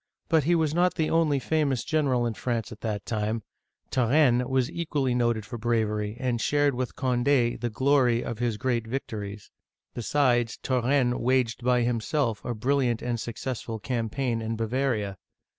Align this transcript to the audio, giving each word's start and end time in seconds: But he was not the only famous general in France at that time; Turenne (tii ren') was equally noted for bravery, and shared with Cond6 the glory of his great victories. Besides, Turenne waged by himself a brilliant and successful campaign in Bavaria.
But 0.29 0.45
he 0.45 0.55
was 0.55 0.73
not 0.73 0.95
the 0.95 1.11
only 1.11 1.37
famous 1.37 1.83
general 1.83 2.25
in 2.25 2.33
France 2.33 2.71
at 2.71 2.81
that 2.81 3.05
time; 3.05 3.43
Turenne 3.91 4.09
(tii 4.09 4.11
ren') 4.45 4.49
was 4.49 4.71
equally 4.71 5.13
noted 5.13 5.45
for 5.45 5.59
bravery, 5.59 6.17
and 6.19 6.41
shared 6.41 6.73
with 6.73 6.95
Cond6 6.95 7.59
the 7.61 7.69
glory 7.69 8.23
of 8.23 8.39
his 8.39 8.57
great 8.57 8.87
victories. 8.87 9.51
Besides, 9.93 10.57
Turenne 10.63 11.19
waged 11.19 11.63
by 11.63 11.83
himself 11.83 12.43
a 12.43 12.55
brilliant 12.55 13.03
and 13.03 13.19
successful 13.19 13.77
campaign 13.77 14.41
in 14.41 14.55
Bavaria. 14.55 15.19